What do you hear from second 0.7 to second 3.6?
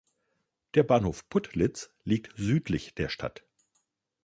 Der Bahnhof Putlitz liegt südlich der Stadt.